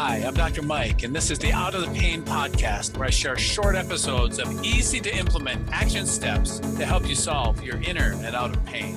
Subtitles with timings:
[0.00, 0.62] Hi, I'm Dr.
[0.62, 4.38] Mike, and this is the Out of the Pain podcast, where I share short episodes
[4.38, 8.96] of easy to implement action steps to help you solve your inner and outer pain.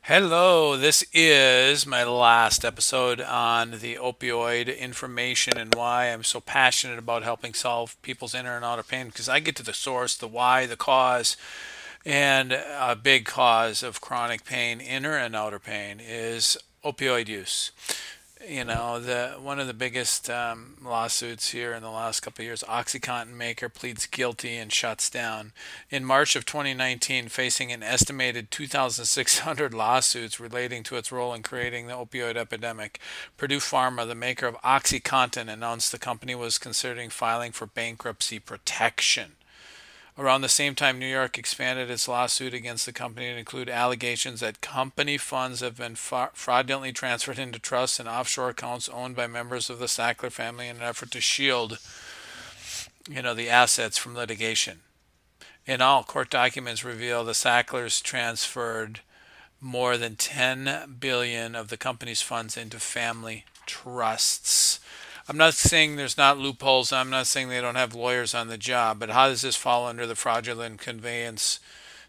[0.00, 6.98] Hello, this is my last episode on the opioid information and why I'm so passionate
[6.98, 10.26] about helping solve people's inner and outer pain because I get to the source, the
[10.26, 11.36] why, the cause
[12.06, 17.72] and a big cause of chronic pain, inner and outer pain, is opioid use.
[18.48, 22.46] You know, the one of the biggest um, lawsuits here in the last couple of
[22.46, 25.52] years, OxyContin maker pleads guilty and shuts down.
[25.90, 31.86] In March of 2019, facing an estimated 2,600 lawsuits relating to its role in creating
[31.86, 32.98] the opioid epidemic,
[33.36, 39.32] Purdue Pharma, the maker of OxyContin, announced the company was considering filing for bankruptcy protection.
[40.20, 44.40] Around the same time, New York expanded its lawsuit against the company to include allegations
[44.40, 49.70] that company funds have been fraudulently transferred into trusts and offshore accounts owned by members
[49.70, 51.78] of the Sackler family in an effort to shield,
[53.08, 54.80] you know, the assets from litigation.
[55.64, 59.00] In all, court documents reveal the Sacklers transferred
[59.58, 64.80] more than 10 billion of the company's funds into family trusts.
[65.28, 66.92] I'm not saying there's not loopholes.
[66.92, 69.86] I'm not saying they don't have lawyers on the job, but how does this fall
[69.86, 71.60] under the fraudulent conveyance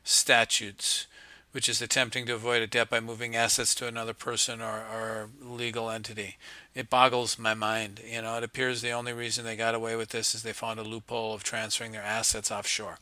[0.03, 1.08] statutes,
[1.52, 5.30] which is attempting to avoid a debt by moving assets to another person or, or
[5.42, 6.38] legal entity?
[6.73, 8.02] It boggles my mind.
[8.09, 10.80] You know, it appears the only reason they got away with this is they found
[10.80, 13.00] a loophole of transferring their assets offshore.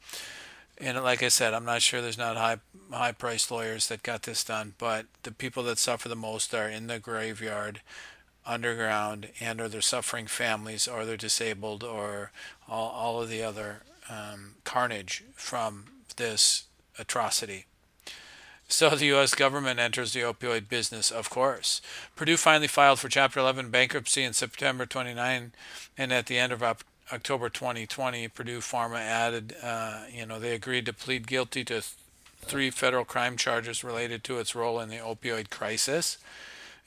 [0.82, 2.58] And like I said, I'm not sure there's not high
[2.92, 6.68] high priced lawyers that got this done, but the people that suffer the most are
[6.68, 7.82] in the graveyard
[8.45, 12.32] underground and or their suffering families or they're disabled or
[12.68, 15.86] all, all of the other um, carnage from
[16.18, 16.66] this
[16.98, 17.66] atrocity.
[18.67, 19.34] So the U.S.
[19.34, 21.82] government enters the opioid business, of course.
[22.16, 25.54] Purdue finally filed for Chapter 11 bankruptcy in September 29,
[25.98, 26.61] and at the end of
[27.11, 31.94] October 2020, Purdue Pharma added, uh, you know, they agreed to plead guilty to th-
[32.42, 36.20] three federal crime charges related to its role in the opioid crisis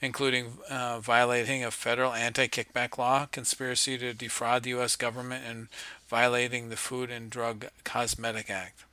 [0.03, 4.97] including uh, violating a federal anti kickback law, conspiracy to defraud the U.S.
[4.97, 5.69] government, and
[6.09, 8.83] violating the Food and Drug Cosmetic Act.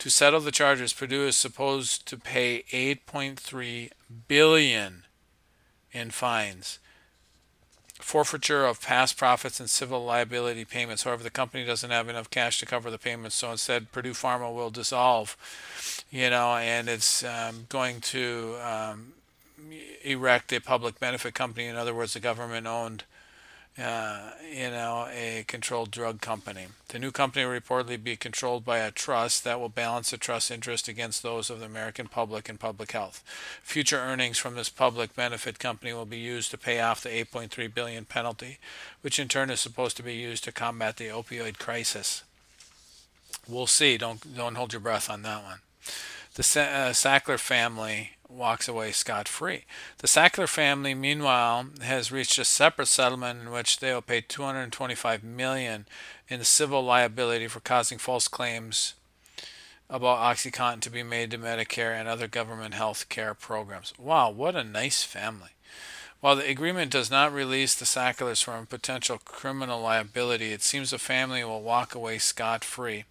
[0.00, 3.90] To settle the charges, Purdue is supposed to pay 8.3
[4.26, 5.04] billion
[5.92, 6.80] in fines,
[8.00, 11.04] forfeiture of past profits, and civil liability payments.
[11.04, 14.52] However, the company doesn't have enough cash to cover the payments, so instead, Purdue Pharma
[14.52, 15.36] will dissolve.
[16.10, 19.12] You know, and it's um, going to um,
[20.02, 21.66] erect a public benefit company.
[21.66, 23.04] In other words, a government owned,
[23.78, 26.66] uh, you know, a controlled drug company.
[26.88, 30.50] The new company will reportedly be controlled by a trust that will balance the trust
[30.50, 33.22] interest against those of the American public and public health.
[33.62, 37.72] Future earnings from this public benefit company will be used to pay off the 8.3
[37.72, 38.58] billion penalty,
[39.02, 42.22] which in turn is supposed to be used to combat the opioid crisis.
[43.48, 43.96] We'll see.
[43.96, 45.60] Don't don't hold your breath on that one.
[46.34, 49.64] The uh, Sackler family walks away scot free.
[49.98, 55.24] The Sackler family, meanwhile, has reached a separate settlement in which they will pay 225
[55.24, 55.86] million
[56.28, 58.94] in civil liability for causing false claims
[59.90, 63.94] about OxyContin to be made to Medicare and other government health care programs.
[63.98, 65.50] Wow, what a nice family.
[66.20, 70.98] While the agreement does not release the Sacklers from potential criminal liability, it seems the
[70.98, 73.04] family will walk away scot free.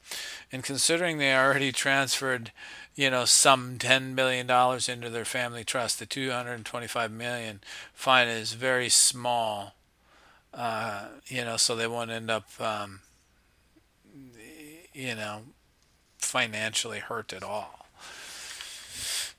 [0.52, 2.52] And considering they already transferred
[2.98, 6.00] you know, some $10 billion into their family trust.
[6.00, 7.62] The 225 million
[7.94, 9.76] fine is very small,
[10.52, 13.02] uh, you know, so they won't end up, um,
[14.94, 15.42] you know,
[16.18, 17.87] financially hurt at all.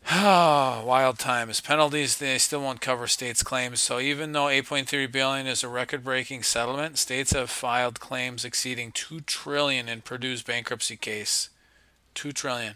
[0.10, 1.60] Wild times.
[1.60, 3.80] Penalties, they still won't cover states' claims.
[3.80, 9.20] So even though 8.3 billion is a record-breaking settlement, states have filed claims exceeding 2
[9.20, 11.50] trillion in Purdue's bankruptcy case.
[12.14, 12.74] 2 trillion.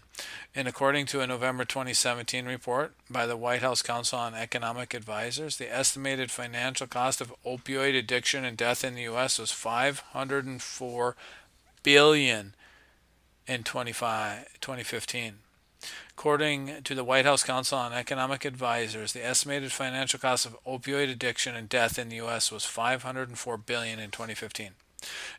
[0.54, 5.56] And according to a November 2017 report by the White House Council on Economic Advisors,
[5.56, 11.16] the estimated financial cost of opioid addiction and death in the US was 504
[11.82, 12.54] billion
[13.46, 15.34] in 2015.
[16.10, 21.10] According to the White House Council on Economic Advisors, the estimated financial cost of opioid
[21.10, 24.70] addiction and death in the US was 504 billion in 2015.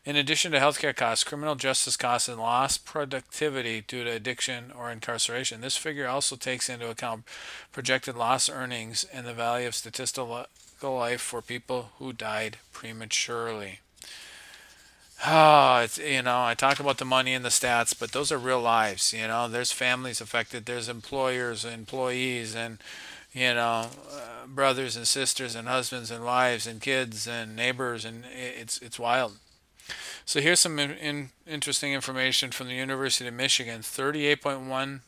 [0.04, 4.92] In addition to healthcare costs, criminal justice costs, and lost productivity due to addiction or
[4.92, 7.24] incarceration, this figure also takes into account
[7.72, 10.46] projected lost earnings and the value of statistical
[10.82, 13.80] life for people who died prematurely.
[15.26, 18.38] Oh, it's you know, I talk about the money and the stats, but those are
[18.38, 19.14] real lives.
[19.14, 22.80] You know, there's families affected, there's employers, employees, and
[23.32, 28.26] you know, uh, brothers and sisters and husbands and wives and kids and neighbors, and
[28.34, 29.34] it's it's wild.
[30.26, 33.82] So here's some in, in, interesting information from the University of Michigan.
[33.82, 35.02] 38.1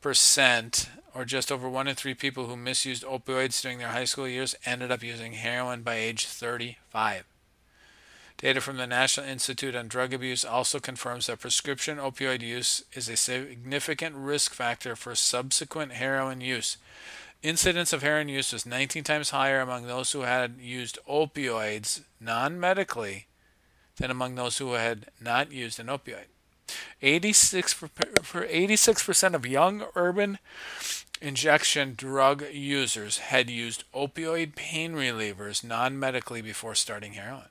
[0.00, 4.28] percent, or just over one in three people who misused opioids during their high school
[4.28, 7.24] years, ended up using heroin by age 35.
[8.38, 13.08] Data from the National Institute on Drug Abuse also confirms that prescription opioid use is
[13.08, 16.76] a significant risk factor for subsequent heroin use.
[17.42, 22.60] Incidence of heroin use was 19 times higher among those who had used opioids non
[22.60, 23.26] medically
[23.96, 26.26] than among those who had not used an opioid.
[27.02, 30.38] 86 for 86% of young urban
[31.20, 37.48] injection drug users had used opioid pain relievers non-medically before starting heroin.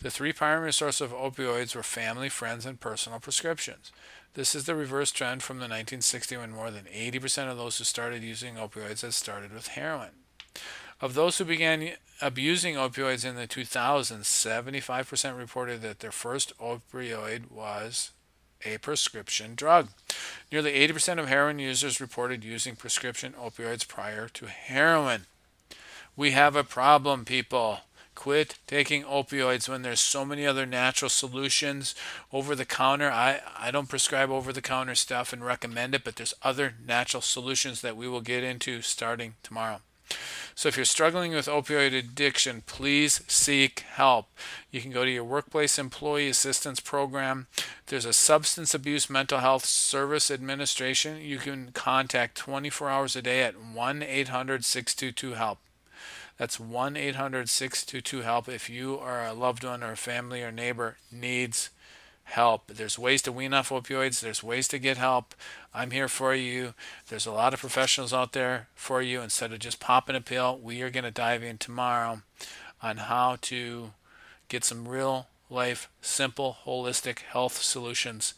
[0.00, 3.92] The three primary sources of opioids were family, friends, and personal prescriptions.
[4.34, 7.84] This is the reverse trend from the 1960s when more than 80% of those who
[7.84, 10.10] started using opioids had started with heroin.
[11.00, 17.50] Of those who began abusing opioids in the 2000s, 75% reported that their first opioid
[17.50, 18.12] was
[18.64, 19.88] a prescription drug.
[20.50, 25.26] Nearly 80% of heroin users reported using prescription opioids prior to heroin.
[26.16, 27.80] We have a problem, people.
[28.22, 31.92] Quit taking opioids when there's so many other natural solutions
[32.32, 33.10] over the counter.
[33.10, 37.20] I, I don't prescribe over the counter stuff and recommend it, but there's other natural
[37.20, 39.80] solutions that we will get into starting tomorrow.
[40.54, 44.28] So if you're struggling with opioid addiction, please seek help.
[44.70, 47.48] You can go to your workplace employee assistance program.
[47.88, 51.20] There's a substance abuse mental health service administration.
[51.20, 55.58] You can contact 24 hours a day at 1 800 622 HELP.
[56.38, 60.50] That's 1 800 622 HELP if you or a loved one or a family or
[60.50, 61.70] neighbor needs
[62.24, 62.68] help.
[62.68, 65.34] There's ways to wean off opioids, there's ways to get help.
[65.74, 66.74] I'm here for you.
[67.08, 69.20] There's a lot of professionals out there for you.
[69.20, 72.22] Instead of just popping a pill, we are going to dive in tomorrow
[72.82, 73.92] on how to
[74.48, 78.34] get some real life, simple, holistic health solutions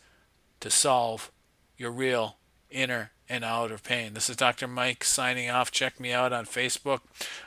[0.61, 1.31] to solve
[1.77, 2.37] your real
[2.71, 4.15] inner and outer pain.
[4.15, 4.67] This is Dr.
[4.67, 5.71] Mike signing off.
[5.71, 7.01] Check me out on Facebook.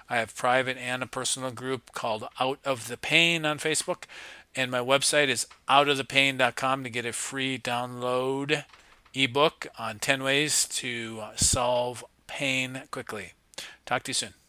[0.09, 4.03] I have private and a personal group called Out of the Pain on Facebook.
[4.55, 8.63] And my website is outofthepain.com to get a free download
[9.13, 13.33] ebook on 10 ways to solve pain quickly.
[13.85, 14.46] Talk to you soon.